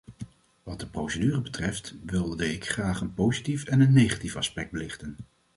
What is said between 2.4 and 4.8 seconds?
ik graag een positief en een negatief aspect